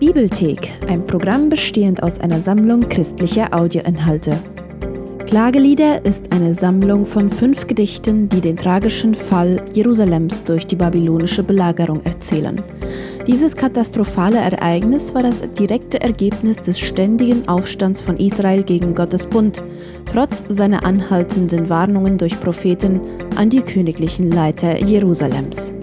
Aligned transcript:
Bibelthek, 0.00 0.72
ein 0.88 1.04
Programm 1.04 1.50
bestehend 1.50 2.02
aus 2.02 2.18
einer 2.20 2.40
Sammlung 2.40 2.88
christlicher 2.88 3.52
Audioinhalte. 3.52 4.38
Klagelieder 5.26 6.02
ist 6.06 6.32
eine 6.32 6.54
Sammlung 6.54 7.04
von 7.04 7.28
fünf 7.28 7.66
Gedichten, 7.66 8.26
die 8.30 8.40
den 8.40 8.56
tragischen 8.56 9.14
Fall 9.14 9.62
Jerusalems 9.74 10.42
durch 10.42 10.66
die 10.66 10.76
babylonische 10.76 11.42
Belagerung 11.42 12.00
erzählen. 12.04 12.62
Dieses 13.26 13.54
katastrophale 13.54 14.38
Ereignis 14.38 15.14
war 15.14 15.22
das 15.22 15.42
direkte 15.52 16.00
Ergebnis 16.00 16.56
des 16.56 16.80
ständigen 16.80 17.46
Aufstands 17.46 18.00
von 18.00 18.16
Israel 18.16 18.62
gegen 18.62 18.94
Gottes 18.94 19.26
Bund, 19.26 19.62
trotz 20.10 20.42
seiner 20.48 20.82
anhaltenden 20.82 21.68
Warnungen 21.68 22.16
durch 22.16 22.40
Propheten 22.40 23.02
an 23.36 23.50
die 23.50 23.60
königlichen 23.60 24.30
Leiter 24.30 24.82
Jerusalems. 24.82 25.74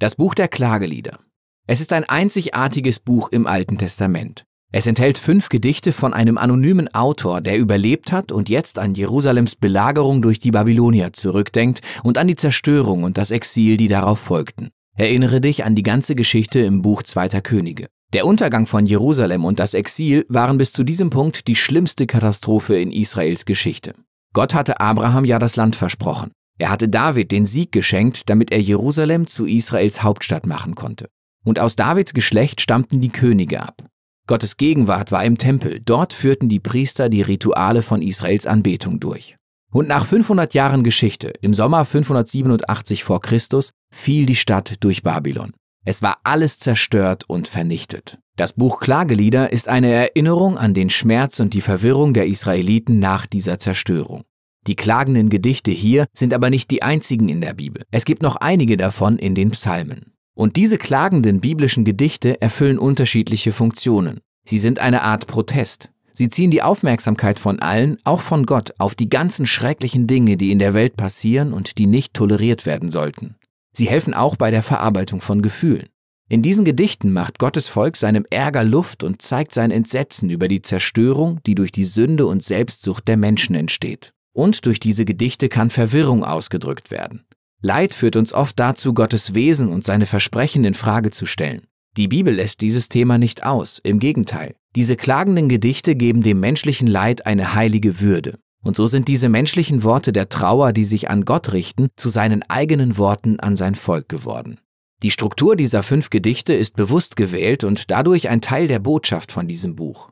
Das 0.00 0.14
Buch 0.14 0.34
der 0.34 0.48
Klagelieder. 0.48 1.18
Es 1.66 1.82
ist 1.82 1.92
ein 1.92 2.04
einzigartiges 2.04 3.00
Buch 3.00 3.28
im 3.32 3.46
Alten 3.46 3.76
Testament. 3.76 4.46
Es 4.72 4.86
enthält 4.86 5.18
fünf 5.18 5.50
Gedichte 5.50 5.92
von 5.92 6.14
einem 6.14 6.38
anonymen 6.38 6.88
Autor, 6.94 7.42
der 7.42 7.58
überlebt 7.58 8.10
hat 8.10 8.32
und 8.32 8.48
jetzt 8.48 8.78
an 8.78 8.94
Jerusalems 8.94 9.56
Belagerung 9.56 10.22
durch 10.22 10.38
die 10.38 10.52
Babylonier 10.52 11.12
zurückdenkt 11.12 11.82
und 12.02 12.16
an 12.16 12.28
die 12.28 12.36
Zerstörung 12.36 13.02
und 13.02 13.18
das 13.18 13.30
Exil, 13.30 13.76
die 13.76 13.88
darauf 13.88 14.18
folgten. 14.18 14.70
Erinnere 14.96 15.42
dich 15.42 15.64
an 15.64 15.74
die 15.74 15.82
ganze 15.82 16.14
Geschichte 16.14 16.60
im 16.60 16.80
Buch 16.80 17.02
Zweiter 17.02 17.42
Könige. 17.42 17.88
Der 18.14 18.24
Untergang 18.24 18.64
von 18.64 18.86
Jerusalem 18.86 19.44
und 19.44 19.58
das 19.58 19.74
Exil 19.74 20.24
waren 20.30 20.56
bis 20.56 20.72
zu 20.72 20.82
diesem 20.82 21.10
Punkt 21.10 21.46
die 21.46 21.56
schlimmste 21.56 22.06
Katastrophe 22.06 22.74
in 22.74 22.90
Israels 22.90 23.44
Geschichte. 23.44 23.92
Gott 24.32 24.54
hatte 24.54 24.80
Abraham 24.80 25.26
ja 25.26 25.38
das 25.38 25.56
Land 25.56 25.76
versprochen. 25.76 26.30
Er 26.60 26.68
hatte 26.68 26.90
David 26.90 27.30
den 27.30 27.46
Sieg 27.46 27.72
geschenkt, 27.72 28.28
damit 28.28 28.52
er 28.52 28.60
Jerusalem 28.60 29.26
zu 29.26 29.46
Israels 29.46 30.02
Hauptstadt 30.02 30.44
machen 30.44 30.74
konnte. 30.74 31.08
Und 31.42 31.58
aus 31.58 31.74
Davids 31.74 32.12
Geschlecht 32.12 32.60
stammten 32.60 33.00
die 33.00 33.08
Könige 33.08 33.62
ab. 33.62 33.82
Gottes 34.26 34.58
Gegenwart 34.58 35.10
war 35.10 35.24
im 35.24 35.38
Tempel, 35.38 35.80
dort 35.80 36.12
führten 36.12 36.50
die 36.50 36.60
Priester 36.60 37.08
die 37.08 37.22
Rituale 37.22 37.80
von 37.80 38.02
Israels 38.02 38.46
Anbetung 38.46 39.00
durch. 39.00 39.36
Und 39.72 39.88
nach 39.88 40.04
500 40.04 40.52
Jahren 40.52 40.84
Geschichte, 40.84 41.32
im 41.40 41.54
Sommer 41.54 41.86
587 41.86 43.04
vor 43.04 43.22
Christus, 43.22 43.70
fiel 43.90 44.26
die 44.26 44.36
Stadt 44.36 44.84
durch 44.84 45.02
Babylon. 45.02 45.54
Es 45.86 46.02
war 46.02 46.18
alles 46.24 46.58
zerstört 46.58 47.24
und 47.26 47.48
vernichtet. 47.48 48.18
Das 48.36 48.52
Buch 48.52 48.80
Klagelieder 48.80 49.50
ist 49.50 49.66
eine 49.66 49.90
Erinnerung 49.90 50.58
an 50.58 50.74
den 50.74 50.90
Schmerz 50.90 51.40
und 51.40 51.54
die 51.54 51.62
Verwirrung 51.62 52.12
der 52.12 52.26
Israeliten 52.26 52.98
nach 52.98 53.24
dieser 53.24 53.58
Zerstörung. 53.58 54.24
Die 54.66 54.76
klagenden 54.76 55.30
Gedichte 55.30 55.70
hier 55.70 56.06
sind 56.12 56.34
aber 56.34 56.50
nicht 56.50 56.70
die 56.70 56.82
einzigen 56.82 57.28
in 57.28 57.40
der 57.40 57.54
Bibel. 57.54 57.84
Es 57.90 58.04
gibt 58.04 58.22
noch 58.22 58.36
einige 58.36 58.76
davon 58.76 59.18
in 59.18 59.34
den 59.34 59.50
Psalmen. 59.50 60.12
Und 60.34 60.56
diese 60.56 60.78
klagenden 60.78 61.40
biblischen 61.40 61.84
Gedichte 61.84 62.40
erfüllen 62.40 62.78
unterschiedliche 62.78 63.52
Funktionen. 63.52 64.20
Sie 64.44 64.58
sind 64.58 64.78
eine 64.78 65.02
Art 65.02 65.26
Protest. 65.26 65.90
Sie 66.12 66.28
ziehen 66.28 66.50
die 66.50 66.62
Aufmerksamkeit 66.62 67.38
von 67.38 67.60
allen, 67.60 67.96
auch 68.04 68.20
von 68.20 68.44
Gott, 68.44 68.74
auf 68.78 68.94
die 68.94 69.08
ganzen 69.08 69.46
schrecklichen 69.46 70.06
Dinge, 70.06 70.36
die 70.36 70.50
in 70.50 70.58
der 70.58 70.74
Welt 70.74 70.96
passieren 70.96 71.52
und 71.52 71.78
die 71.78 71.86
nicht 71.86 72.14
toleriert 72.14 72.66
werden 72.66 72.90
sollten. 72.90 73.36
Sie 73.72 73.88
helfen 73.88 74.14
auch 74.14 74.36
bei 74.36 74.50
der 74.50 74.62
Verarbeitung 74.62 75.20
von 75.20 75.42
Gefühlen. 75.42 75.88
In 76.28 76.42
diesen 76.42 76.64
Gedichten 76.64 77.12
macht 77.12 77.38
Gottes 77.38 77.68
Volk 77.68 77.96
seinem 77.96 78.24
Ärger 78.30 78.64
Luft 78.64 79.02
und 79.02 79.20
zeigt 79.22 79.52
sein 79.52 79.70
Entsetzen 79.70 80.30
über 80.30 80.46
die 80.46 80.62
Zerstörung, 80.62 81.40
die 81.44 81.54
durch 81.54 81.72
die 81.72 81.84
Sünde 81.84 82.26
und 82.26 82.42
Selbstsucht 82.42 83.08
der 83.08 83.16
Menschen 83.16 83.54
entsteht. 83.54 84.12
Und 84.32 84.66
durch 84.66 84.80
diese 84.80 85.04
Gedichte 85.04 85.48
kann 85.48 85.70
Verwirrung 85.70 86.24
ausgedrückt 86.24 86.90
werden. 86.90 87.24
Leid 87.62 87.94
führt 87.94 88.16
uns 88.16 88.32
oft 88.32 88.58
dazu, 88.58 88.94
Gottes 88.94 89.34
Wesen 89.34 89.72
und 89.72 89.84
seine 89.84 90.06
Versprechen 90.06 90.64
in 90.64 90.74
Frage 90.74 91.10
zu 91.10 91.26
stellen. 91.26 91.66
Die 91.96 92.08
Bibel 92.08 92.32
lässt 92.32 92.60
dieses 92.60 92.88
Thema 92.88 93.18
nicht 93.18 93.44
aus, 93.44 93.80
im 93.82 93.98
Gegenteil. 93.98 94.54
Diese 94.76 94.96
klagenden 94.96 95.48
Gedichte 95.48 95.96
geben 95.96 96.22
dem 96.22 96.38
menschlichen 96.40 96.86
Leid 96.86 97.26
eine 97.26 97.54
heilige 97.54 98.00
Würde. 98.00 98.38
Und 98.62 98.76
so 98.76 98.86
sind 98.86 99.08
diese 99.08 99.28
menschlichen 99.28 99.82
Worte 99.82 100.12
der 100.12 100.28
Trauer, 100.28 100.72
die 100.72 100.84
sich 100.84 101.10
an 101.10 101.24
Gott 101.24 101.52
richten, 101.52 101.88
zu 101.96 102.08
seinen 102.08 102.42
eigenen 102.48 102.96
Worten 102.98 103.40
an 103.40 103.56
sein 103.56 103.74
Volk 103.74 104.08
geworden. 104.08 104.60
Die 105.02 105.10
Struktur 105.10 105.56
dieser 105.56 105.82
fünf 105.82 106.10
Gedichte 106.10 106.52
ist 106.52 106.76
bewusst 106.76 107.16
gewählt 107.16 107.64
und 107.64 107.90
dadurch 107.90 108.28
ein 108.28 108.42
Teil 108.42 108.68
der 108.68 108.78
Botschaft 108.78 109.32
von 109.32 109.48
diesem 109.48 109.74
Buch. 109.74 110.10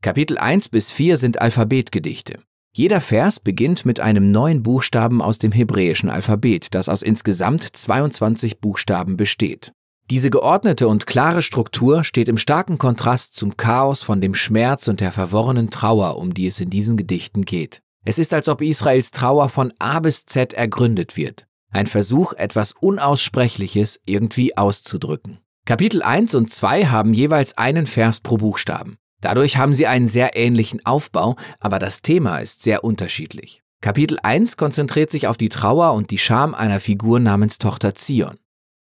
Kapitel 0.00 0.38
1 0.38 0.68
bis 0.68 0.92
4 0.92 1.16
sind 1.16 1.40
Alphabetgedichte. 1.40 2.38
Jeder 2.78 3.00
Vers 3.00 3.40
beginnt 3.40 3.84
mit 3.84 3.98
einem 3.98 4.30
neuen 4.30 4.62
Buchstaben 4.62 5.20
aus 5.20 5.38
dem 5.38 5.50
hebräischen 5.50 6.10
Alphabet, 6.10 6.68
das 6.70 6.88
aus 6.88 7.02
insgesamt 7.02 7.64
22 7.64 8.60
Buchstaben 8.60 9.16
besteht. 9.16 9.72
Diese 10.10 10.30
geordnete 10.30 10.86
und 10.86 11.04
klare 11.04 11.42
Struktur 11.42 12.04
steht 12.04 12.28
im 12.28 12.38
starken 12.38 12.78
Kontrast 12.78 13.34
zum 13.34 13.56
Chaos 13.56 14.04
von 14.04 14.20
dem 14.20 14.32
Schmerz 14.32 14.86
und 14.86 15.00
der 15.00 15.10
verworrenen 15.10 15.70
Trauer, 15.70 16.18
um 16.18 16.34
die 16.34 16.46
es 16.46 16.60
in 16.60 16.70
diesen 16.70 16.96
Gedichten 16.96 17.44
geht. 17.44 17.82
Es 18.04 18.16
ist, 18.16 18.32
als 18.32 18.46
ob 18.48 18.62
Israels 18.62 19.10
Trauer 19.10 19.48
von 19.48 19.72
A 19.80 19.98
bis 19.98 20.24
Z 20.24 20.52
ergründet 20.52 21.16
wird. 21.16 21.48
Ein 21.72 21.88
Versuch, 21.88 22.32
etwas 22.34 22.74
Unaussprechliches 22.78 23.98
irgendwie 24.06 24.56
auszudrücken. 24.56 25.40
Kapitel 25.66 26.00
1 26.00 26.36
und 26.36 26.52
2 26.52 26.84
haben 26.84 27.12
jeweils 27.12 27.58
einen 27.58 27.88
Vers 27.88 28.20
pro 28.20 28.36
Buchstaben. 28.36 28.98
Dadurch 29.20 29.56
haben 29.56 29.74
sie 29.74 29.86
einen 29.86 30.06
sehr 30.06 30.36
ähnlichen 30.36 30.84
Aufbau, 30.86 31.36
aber 31.60 31.78
das 31.78 32.02
Thema 32.02 32.38
ist 32.38 32.62
sehr 32.62 32.84
unterschiedlich. 32.84 33.62
Kapitel 33.80 34.18
1 34.22 34.56
konzentriert 34.56 35.10
sich 35.10 35.26
auf 35.26 35.36
die 35.36 35.48
Trauer 35.48 35.92
und 35.94 36.10
die 36.10 36.18
Scham 36.18 36.54
einer 36.54 36.80
Figur 36.80 37.20
namens 37.20 37.58
Tochter 37.58 37.94
Zion. 37.94 38.38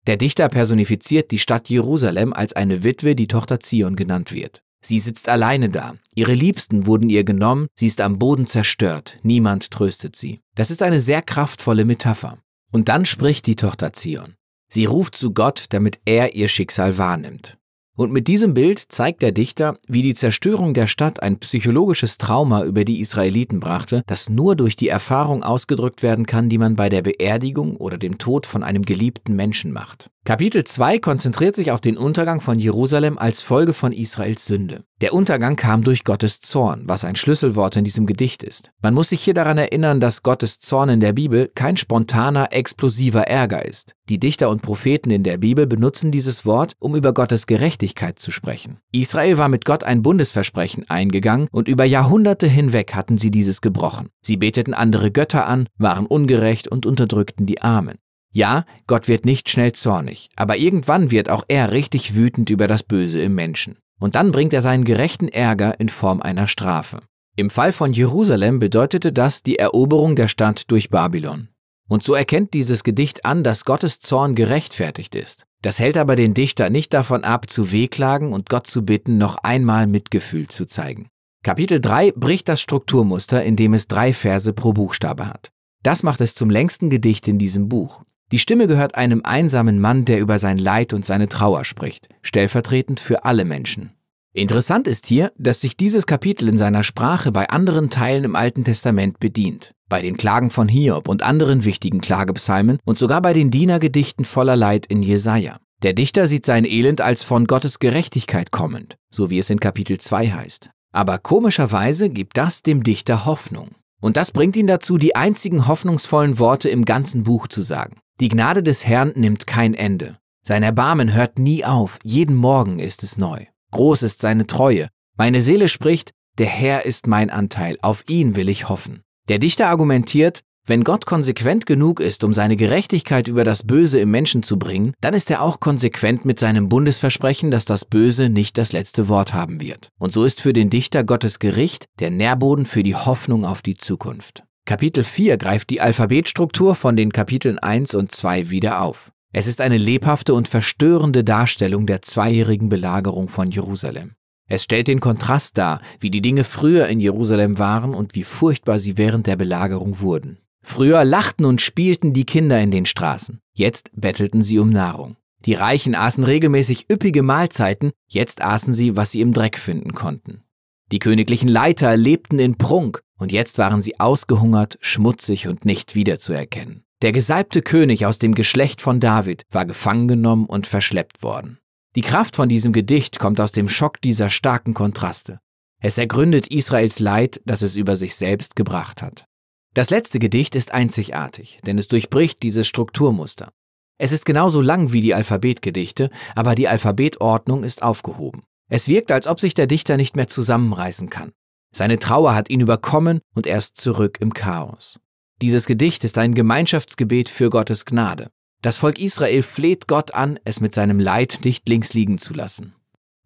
Der 0.08 0.18
Dichter 0.18 0.48
personifiziert 0.50 1.32
die 1.32 1.40
Stadt 1.40 1.70
Jerusalem 1.70 2.34
als 2.34 2.54
eine 2.54 2.84
Witwe, 2.84 3.16
die 3.16 3.28
Tochter 3.28 3.60
Zion 3.60 3.96
genannt 3.96 4.32
wird. 4.32 4.64
Sie 4.82 5.00
sitzt 5.00 5.28
alleine 5.28 5.70
da. 5.70 5.96
Ihre 6.16 6.34
Liebsten 6.34 6.86
wurden 6.86 7.10
ihr 7.10 7.24
genommen, 7.24 7.68
sie 7.74 7.88
ist 7.88 8.00
am 8.00 8.20
Boden 8.20 8.48
zerstört, 8.48 9.18
niemand 9.22 9.70
tröstet 9.70 10.16
sie. 10.16 10.40
Das 10.56 10.72
ist 10.72 10.82
eine 10.82 11.00
sehr 11.00 11.22
kraftvolle 11.22 11.84
Metapher. 11.84 12.38
Und 12.72 12.90
dann 12.90 13.06
spricht 13.06 13.48
die 13.48 13.56
Tochter 13.56 13.94
Zion. 13.94 14.36
Sie 14.70 14.86
ruft 14.86 15.16
zu 15.16 15.34
Gott, 15.34 15.66
damit 15.70 16.00
er 16.06 16.36
ihr 16.36 16.48
Schicksal 16.48 16.98
wahrnimmt. 16.98 17.57
Und 17.98 18.12
mit 18.14 18.28
diesem 18.28 18.54
Bild 18.54 18.78
zeigt 18.90 19.24
der 19.24 19.32
Dichter, 19.32 19.80
wie 19.88 20.04
die 20.04 20.14
Zerstörung 20.14 20.76
der 20.76 20.86
Stadt 20.86 21.24
ein 21.24 21.40
psychologisches 21.40 22.20
Trauma 22.20 22.64
über 22.64 22.86
die 22.86 23.00
Israeliten 23.00 23.60
brachte, 23.60 24.04
das 24.06 24.30
nur 24.30 24.56
durch 24.56 24.76
die 24.76 24.88
Erfahrung 24.88 25.42
ausgedrückt 25.42 26.04
werden 26.04 26.28
kann, 26.28 26.48
die 26.48 26.60
man 26.60 26.76
bei 26.76 26.90
der 26.90 27.02
Beerdigung 27.02 27.76
oder 27.76 27.98
dem 27.98 28.20
Tod 28.20 28.46
von 28.46 28.62
einem 28.62 28.84
geliebten 28.84 29.36
Menschen 29.36 29.72
macht. 29.72 30.12
Kapitel 30.28 30.66
2 30.66 31.00
konzentriert 31.00 31.56
sich 31.56 31.72
auf 31.72 31.80
den 31.80 31.96
Untergang 31.96 32.42
von 32.42 32.60
Jerusalem 32.60 33.18
als 33.18 33.42
Folge 33.42 33.72
von 33.72 33.94
Israels 33.94 34.46
Sünde. 34.46 34.84
Der 35.00 35.14
Untergang 35.14 35.56
kam 35.56 35.86
durch 35.86 36.04
Gottes 36.04 36.42
Zorn, 36.42 36.84
was 36.86 37.06
ein 37.06 37.16
Schlüsselwort 37.16 37.78
in 37.78 37.86
diesem 37.86 38.06
Gedicht 38.06 38.44
ist. 38.44 38.72
Man 38.82 38.94
muss 38.94 39.08
sich 39.08 39.24
hier 39.24 39.34
daran 39.34 39.58
erinnern, 39.58 40.02
dass 40.02 40.24
Gottes 40.24 40.60
Zorn 40.60 40.90
in 40.90 41.00
der 41.00 41.14
Bibel 41.14 41.50
kein 41.56 41.78
spontaner, 41.78 42.52
explosiver 42.52 43.22
Ärger 43.22 43.64
ist. 43.64 43.96
Die 44.10 44.20
Dichter 44.20 44.50
und 44.50 44.64
Propheten 44.64 45.12
in 45.12 45.24
der 45.24 45.38
Bibel 45.38 45.66
benutzen 45.66 46.12
dieses 46.12 46.46
Wort, 46.46 46.74
um 46.78 46.94
über 46.98 47.14
Gottes 47.14 47.48
Gerechtigkeit 47.48 48.20
zu 48.20 48.30
sprechen. 48.32 48.80
Israel 48.92 49.38
war 49.38 49.48
mit 49.48 49.64
Gott 49.64 49.86
ein 49.86 50.02
Bundesversprechen 50.02 50.90
eingegangen 50.90 51.48
und 51.54 51.70
über 51.70 51.86
Jahrhunderte 51.86 52.48
hinweg 52.48 52.96
hatten 52.96 53.18
sie 53.18 53.32
dieses 53.32 53.62
gebrochen. 53.62 54.10
Sie 54.22 54.36
beteten 54.36 54.74
andere 54.74 55.10
Götter 55.10 55.48
an, 55.48 55.70
waren 55.78 56.06
ungerecht 56.06 56.68
und 56.68 56.86
unterdrückten 56.86 57.46
die 57.46 57.62
Armen. 57.62 57.96
Ja, 58.38 58.66
Gott 58.86 59.08
wird 59.08 59.26
nicht 59.26 59.50
schnell 59.50 59.72
zornig, 59.72 60.30
aber 60.36 60.58
irgendwann 60.58 61.10
wird 61.10 61.28
auch 61.28 61.44
er 61.48 61.72
richtig 61.72 62.14
wütend 62.14 62.52
über 62.52 62.68
das 62.68 62.84
Böse 62.84 63.20
im 63.20 63.34
Menschen. 63.34 63.80
Und 64.00 64.14
dann 64.14 64.32
bringt 64.32 64.54
er 64.54 64.62
seinen 64.62 64.84
gerechten 64.84 65.28
Ärger 65.28 65.80
in 65.80 65.90
Form 65.90 66.22
einer 66.22 66.46
Strafe. 66.46 67.00
Im 67.36 67.50
Fall 67.50 67.72
von 67.72 67.94
Jerusalem 67.94 68.60
bedeutete 68.60 69.12
das 69.12 69.42
die 69.42 69.58
Eroberung 69.58 70.16
der 70.16 70.28
Stadt 70.28 70.70
durch 70.70 70.92
Babylon. 70.92 71.48
Und 71.90 72.04
so 72.04 72.14
erkennt 72.14 72.54
dieses 72.54 72.84
Gedicht 72.84 73.26
an, 73.26 73.44
dass 73.44 73.66
Gottes 73.66 74.02
Zorn 74.02 74.36
gerechtfertigt 74.36 75.16
ist. 75.16 75.48
Das 75.64 75.80
hält 75.80 75.98
aber 75.98 76.16
den 76.16 76.36
Dichter 76.36 76.70
nicht 76.70 76.94
davon 76.94 77.24
ab, 77.24 77.50
zu 77.50 77.72
wehklagen 77.72 78.34
und 78.34 78.52
Gott 78.52 78.68
zu 78.68 78.86
bitten, 78.86 79.18
noch 79.18 79.38
einmal 79.38 79.88
Mitgefühl 79.88 80.46
zu 80.46 80.68
zeigen. 80.68 81.08
Kapitel 81.44 81.82
3 81.82 82.12
bricht 82.12 82.48
das 82.50 82.62
Strukturmuster, 82.62 83.44
indem 83.44 83.74
es 83.74 83.88
drei 83.88 84.14
Verse 84.14 84.54
pro 84.54 84.74
Buchstabe 84.74 85.26
hat. 85.26 85.50
Das 85.82 86.04
macht 86.04 86.22
es 86.22 86.36
zum 86.36 86.52
längsten 86.52 86.92
Gedicht 86.92 87.28
in 87.28 87.40
diesem 87.40 87.68
Buch. 87.68 88.04
Die 88.32 88.40
Stimme 88.40 88.68
gehört 88.68 88.96
einem 88.96 89.22
einsamen 89.24 89.80
Mann, 89.80 90.04
der 90.04 90.20
über 90.20 90.38
sein 90.38 90.58
Leid 90.58 90.92
und 90.92 91.06
seine 91.06 91.30
Trauer 91.30 91.64
spricht, 91.64 92.10
stellvertretend 92.22 93.00
für 93.00 93.24
alle 93.24 93.46
Menschen. 93.46 93.92
Interessant 94.34 94.88
ist 94.88 95.08
hier, 95.08 95.32
dass 95.38 95.62
sich 95.62 95.78
dieses 95.78 96.06
Kapitel 96.06 96.50
in 96.50 96.58
seiner 96.58 96.84
Sprache 96.84 97.32
bei 97.32 97.50
anderen 97.50 97.90
Teilen 97.90 98.26
im 98.26 98.36
Alten 98.36 98.66
Testament 98.66 99.20
bedient. 99.20 99.72
Bei 99.90 100.02
den 100.02 100.18
Klagen 100.18 100.50
von 100.50 100.68
Hiob 100.68 101.08
und 101.08 101.24
anderen 101.24 101.64
wichtigen 101.64 102.02
Klagepsalmen 102.02 102.80
und 102.86 102.98
sogar 102.98 103.22
bei 103.22 103.32
den 103.32 103.50
Dienergedichten 103.50 104.26
voller 104.26 104.58
Leid 104.58 104.86
in 104.86 105.02
Jesaja. 105.02 105.58
Der 105.82 105.94
Dichter 105.94 106.28
sieht 106.28 106.46
sein 106.46 106.66
Elend 106.66 107.00
als 107.00 107.24
von 107.24 107.46
Gottes 107.46 107.80
Gerechtigkeit 107.80 108.52
kommend, 108.52 108.98
so 109.10 109.30
wie 109.30 109.40
es 109.40 109.50
in 109.50 109.60
Kapitel 109.60 110.00
2 110.00 110.32
heißt. 110.32 110.70
Aber 110.92 111.18
komischerweise 111.18 112.10
gibt 112.10 112.38
das 112.38 112.62
dem 112.62 112.84
Dichter 112.84 113.26
Hoffnung. 113.26 113.70
Und 114.02 114.18
das 114.18 114.32
bringt 114.32 114.56
ihn 114.58 114.68
dazu, 114.68 114.98
die 114.98 115.16
einzigen 115.16 115.68
hoffnungsvollen 115.68 116.40
Worte 116.40 116.70
im 116.70 116.84
ganzen 116.84 117.24
Buch 117.24 117.48
zu 117.48 117.62
sagen. 117.62 117.98
Die 118.20 118.30
Gnade 118.30 118.64
des 118.64 118.86
Herrn 118.86 119.12
nimmt 119.16 119.46
kein 119.46 119.76
Ende. 119.76 120.18
Sein 120.42 120.64
Erbarmen 120.64 121.14
hört 121.14 121.38
nie 121.38 121.64
auf, 121.64 122.00
jeden 122.04 122.36
Morgen 122.36 122.80
ist 122.80 123.04
es 123.04 123.18
neu. 123.18 123.46
Groß 123.72 124.02
ist 124.02 124.22
seine 124.22 124.48
Treue. 124.48 124.88
Meine 125.18 125.40
Seele 125.40 125.68
spricht, 125.68 126.14
der 126.40 126.48
Herr 126.48 126.86
ist 126.86 127.06
mein 127.06 127.30
Anteil, 127.30 127.78
auf 127.82 128.04
ihn 128.08 128.36
will 128.36 128.50
ich 128.50 128.70
hoffen. 128.70 129.02
Der 129.30 129.38
Dichter 129.38 129.68
argumentiert, 129.68 130.42
wenn 130.66 130.84
Gott 130.84 131.06
konsequent 131.06 131.66
genug 131.66 132.00
ist, 132.00 132.24
um 132.24 132.34
seine 132.34 132.58
Gerechtigkeit 132.58 133.28
über 133.28 133.44
das 133.44 133.64
Böse 133.64 134.00
im 134.00 134.10
Menschen 134.10 134.42
zu 134.42 134.58
bringen, 134.58 134.94
dann 135.00 135.14
ist 135.14 135.30
er 135.30 135.44
auch 135.44 135.60
konsequent 135.60 136.26
mit 136.26 136.40
seinem 136.40 136.70
Bundesversprechen, 136.70 137.52
dass 137.52 137.66
das 137.66 137.86
Böse 137.86 138.30
nicht 138.30 138.58
das 138.58 138.72
letzte 138.72 139.08
Wort 139.10 139.36
haben 139.36 139.62
wird. 139.62 139.90
Und 140.00 140.12
so 140.12 140.24
ist 140.24 140.42
für 140.42 140.54
den 140.54 140.70
Dichter 140.72 141.04
Gottes 141.04 141.38
Gericht 141.38 141.86
der 142.00 142.10
Nährboden 142.10 142.66
für 142.66 142.84
die 142.84 142.96
Hoffnung 142.96 143.46
auf 143.46 143.62
die 143.62 143.76
Zukunft. 143.76 144.47
Kapitel 144.68 145.06
4 145.06 145.38
greift 145.38 145.70
die 145.70 145.80
Alphabetstruktur 145.80 146.76
von 146.76 146.98
den 146.98 147.14
Kapiteln 147.14 147.58
1 147.58 147.96
und 147.96 148.12
2 148.12 148.50
wieder 148.50 148.82
auf. 148.82 149.14
Es 149.32 149.48
ist 149.48 149.62
eine 149.62 149.78
lebhafte 149.78 150.34
und 150.34 150.50
verstörende 150.50 151.24
Darstellung 151.24 151.88
der 151.88 152.02
zweijährigen 152.02 152.68
Belagerung 152.68 153.30
von 153.30 153.50
Jerusalem. 153.50 154.16
Es 154.50 154.66
stellt 154.66 154.90
den 154.90 155.00
Kontrast 155.00 155.58
dar, 155.58 155.80
wie 156.02 156.12
die 156.12 156.22
Dinge 156.22 156.44
früher 156.44 156.88
in 156.88 157.00
Jerusalem 157.00 157.60
waren 157.60 157.94
und 157.94 158.14
wie 158.14 158.24
furchtbar 158.24 158.78
sie 158.78 158.98
während 158.98 159.26
der 159.26 159.38
Belagerung 159.38 160.02
wurden. 160.02 160.40
Früher 160.62 161.06
lachten 161.06 161.46
und 161.46 161.62
spielten 161.62 162.12
die 162.14 162.26
Kinder 162.26 162.60
in 162.60 162.72
den 162.72 162.86
Straßen, 162.86 163.40
jetzt 163.54 163.90
bettelten 163.94 164.42
sie 164.42 164.60
um 164.60 164.70
Nahrung. 164.70 165.16
Die 165.46 165.54
Reichen 165.54 165.96
aßen 165.96 166.26
regelmäßig 166.26 166.88
üppige 166.92 167.24
Mahlzeiten, 167.24 167.94
jetzt 168.06 168.42
aßen 168.42 168.74
sie, 168.74 168.98
was 168.98 169.12
sie 169.14 169.22
im 169.22 169.32
Dreck 169.32 169.58
finden 169.58 169.94
konnten. 169.94 170.44
Die 170.92 171.00
königlichen 171.00 171.50
Leiter 171.50 171.98
lebten 171.98 172.40
in 172.40 172.58
Prunk, 172.58 173.02
und 173.18 173.32
jetzt 173.32 173.58
waren 173.58 173.82
sie 173.82 174.00
ausgehungert, 174.00 174.78
schmutzig 174.80 175.48
und 175.48 175.66
nicht 175.66 175.96
wiederzuerkennen. 175.96 176.86
Der 177.02 177.12
gesalbte 177.12 177.62
König 177.62 178.06
aus 178.06 178.20
dem 178.20 178.34
Geschlecht 178.34 178.82
von 178.82 179.00
David 179.00 179.44
war 179.52 179.66
gefangen 179.66 180.08
genommen 180.08 180.46
und 180.46 180.66
verschleppt 180.66 181.22
worden. 181.22 181.60
Die 181.96 182.02
Kraft 182.02 182.36
von 182.36 182.50
diesem 182.50 182.74
Gedicht 182.74 183.20
kommt 183.20 183.40
aus 183.40 183.52
dem 183.52 183.70
Schock 183.70 184.02
dieser 184.02 184.30
starken 184.30 184.74
Kontraste. 184.74 185.40
Es 185.80 185.98
ergründet 185.98 186.48
Israels 186.48 187.00
Leid, 187.00 187.42
das 187.46 187.62
es 187.62 187.76
über 187.76 187.96
sich 187.96 188.16
selbst 188.16 188.56
gebracht 188.56 189.02
hat. 189.02 189.26
Das 189.74 189.90
letzte 189.92 190.18
Gedicht 190.18 190.56
ist 190.56 190.72
einzigartig, 190.72 191.60
denn 191.66 191.78
es 191.78 191.88
durchbricht 191.88 192.42
dieses 192.42 192.68
Strukturmuster. 192.68 193.52
Es 194.00 194.12
ist 194.12 194.26
genauso 194.26 194.62
lang 194.62 194.92
wie 194.92 195.02
die 195.02 195.14
Alphabetgedichte, 195.14 196.10
aber 196.36 196.56
die 196.56 196.68
Alphabetordnung 196.68 197.64
ist 197.64 197.84
aufgehoben. 197.84 198.44
Es 198.70 198.88
wirkt, 198.88 199.12
als 199.12 199.28
ob 199.28 199.40
sich 199.40 199.54
der 199.54 199.68
Dichter 199.68 199.98
nicht 199.98 200.16
mehr 200.16 200.28
zusammenreißen 200.28 201.10
kann. 201.10 201.32
Seine 201.74 202.00
Trauer 202.00 202.36
hat 202.36 202.50
ihn 202.50 202.62
überkommen 202.62 203.20
und 203.36 203.48
er 203.48 203.58
ist 203.58 203.78
zurück 203.78 204.18
im 204.20 204.34
Chaos. 204.34 205.00
Dieses 205.42 205.66
Gedicht 205.66 206.04
ist 206.04 206.18
ein 206.18 206.34
Gemeinschaftsgebet 206.34 207.30
für 207.30 207.50
Gottes 207.50 207.86
Gnade. 207.86 208.30
Das 208.62 208.78
Volk 208.78 209.00
Israel 209.00 209.44
fleht 209.44 209.88
Gott 209.88 210.14
an, 210.14 210.40
es 210.44 210.60
mit 210.60 210.74
seinem 210.74 211.00
Leid 211.00 211.42
nicht 211.44 211.70
links 211.70 211.94
liegen 211.94 212.18
zu 212.18 212.34
lassen. 212.34 212.74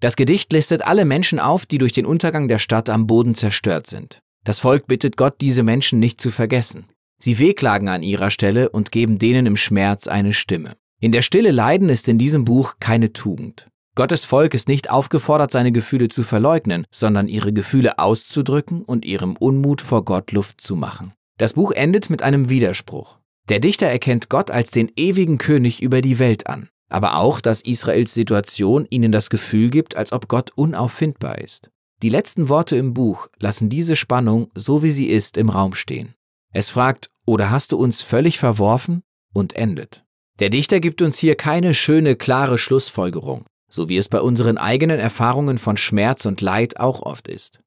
Das 0.01 0.15
Gedicht 0.15 0.51
listet 0.51 0.81
alle 0.81 1.05
Menschen 1.05 1.39
auf, 1.39 1.65
die 1.65 1.77
durch 1.77 1.93
den 1.93 2.05
Untergang 2.05 2.47
der 2.47 2.59
Stadt 2.59 2.89
am 2.89 3.07
Boden 3.07 3.35
zerstört 3.35 3.87
sind. 3.87 4.19
Das 4.43 4.59
Volk 4.59 4.87
bittet 4.87 5.15
Gott, 5.15 5.35
diese 5.39 5.63
Menschen 5.63 5.99
nicht 5.99 6.19
zu 6.19 6.31
vergessen. 6.31 6.87
Sie 7.19 7.39
wehklagen 7.39 7.87
an 7.87 8.03
ihrer 8.03 8.31
Stelle 8.31 8.69
und 8.69 8.91
geben 8.91 9.19
denen 9.19 9.45
im 9.45 9.55
Schmerz 9.55 10.07
eine 10.07 10.33
Stimme. 10.33 10.75
In 10.99 11.11
der 11.11 11.21
Stille 11.21 11.51
Leiden 11.51 11.89
ist 11.89 12.09
in 12.09 12.17
diesem 12.17 12.45
Buch 12.45 12.75
keine 12.79 13.13
Tugend. 13.13 13.67
Gottes 13.95 14.23
Volk 14.23 14.53
ist 14.53 14.67
nicht 14.67 14.89
aufgefordert, 14.89 15.51
seine 15.51 15.71
Gefühle 15.71 16.07
zu 16.07 16.23
verleugnen, 16.23 16.85
sondern 16.91 17.27
ihre 17.27 17.51
Gefühle 17.51 17.99
auszudrücken 17.99 18.83
und 18.83 19.05
ihrem 19.05 19.35
Unmut 19.35 19.81
vor 19.81 20.05
Gott 20.05 20.31
Luft 20.31 20.61
zu 20.61 20.75
machen. 20.75 21.13
Das 21.37 21.53
Buch 21.53 21.71
endet 21.71 22.09
mit 22.09 22.21
einem 22.21 22.49
Widerspruch. 22.49 23.17
Der 23.49 23.59
Dichter 23.59 23.87
erkennt 23.87 24.29
Gott 24.29 24.51
als 24.51 24.71
den 24.71 24.91
ewigen 24.95 25.37
König 25.37 25.81
über 25.81 26.01
die 26.01 26.19
Welt 26.19 26.47
an, 26.47 26.69
aber 26.89 27.17
auch, 27.17 27.41
dass 27.41 27.61
Israels 27.61 28.13
Situation 28.13 28.87
ihnen 28.89 29.11
das 29.11 29.29
Gefühl 29.29 29.69
gibt, 29.69 29.95
als 29.95 30.13
ob 30.13 30.27
Gott 30.27 30.51
unauffindbar 30.55 31.39
ist. 31.39 31.69
Die 32.01 32.09
letzten 32.09 32.49
Worte 32.49 32.77
im 32.77 32.93
Buch 32.93 33.27
lassen 33.39 33.69
diese 33.69 33.95
Spannung, 33.95 34.51
so 34.55 34.83
wie 34.83 34.91
sie 34.91 35.07
ist, 35.07 35.37
im 35.37 35.49
Raum 35.49 35.75
stehen. 35.75 36.15
Es 36.53 36.69
fragt, 36.69 37.09
oder 37.25 37.51
hast 37.51 37.71
du 37.71 37.77
uns 37.77 38.01
völlig 38.01 38.39
verworfen? 38.39 39.03
und 39.33 39.53
endet. 39.55 40.03
Der 40.39 40.49
Dichter 40.49 40.79
gibt 40.79 41.01
uns 41.01 41.17
hier 41.17 41.35
keine 41.35 41.73
schöne, 41.73 42.15
klare 42.15 42.57
Schlussfolgerung, 42.57 43.45
so 43.71 43.89
wie 43.89 43.97
es 43.97 44.09
bei 44.09 44.21
unseren 44.21 44.57
eigenen 44.57 44.99
Erfahrungen 44.99 45.57
von 45.57 45.77
Schmerz 45.77 46.25
und 46.25 46.41
Leid 46.41 46.79
auch 46.79 47.01
oft 47.01 47.27
ist. 47.27 47.59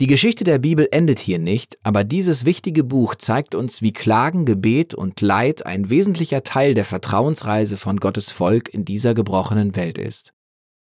Die 0.00 0.06
Geschichte 0.06 0.42
der 0.42 0.58
Bibel 0.58 0.88
endet 0.90 1.20
hier 1.20 1.38
nicht, 1.38 1.78
aber 1.84 2.02
dieses 2.02 2.44
wichtige 2.44 2.82
Buch 2.82 3.14
zeigt 3.14 3.54
uns, 3.54 3.82
wie 3.82 3.92
Klagen, 3.92 4.44
Gebet 4.46 4.94
und 4.94 5.20
Leid 5.20 5.64
ein 5.64 5.90
wesentlicher 5.90 6.42
Teil 6.42 6.74
der 6.74 6.84
Vertrauensreise 6.84 7.76
von 7.76 7.98
Gottes 7.98 8.30
Volk 8.30 8.72
in 8.74 8.84
dieser 8.84 9.14
gebrochenen 9.14 9.76
Welt 9.76 9.98
ist. 9.98 10.32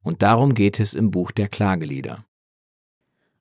Und 0.02 0.22
darum 0.22 0.54
geht 0.54 0.80
es 0.80 0.92
im 0.92 1.10
Buch 1.10 1.30
der 1.30 1.48
Klagelieder. 1.48 2.24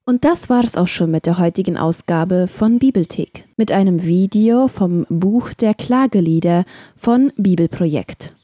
Und 0.08 0.24
das 0.24 0.48
war 0.48 0.62
es 0.62 0.76
auch 0.76 0.86
schon 0.86 1.10
mit 1.10 1.26
der 1.26 1.36
heutigen 1.38 1.76
Ausgabe 1.76 2.46
von 2.46 2.78
Bibelthek 2.78 3.44
mit 3.56 3.72
einem 3.72 4.04
Video 4.04 4.68
vom 4.68 5.04
Buch 5.08 5.52
der 5.52 5.74
Klagelieder 5.74 6.64
von 6.96 7.32
Bibelprojekt. 7.36 8.35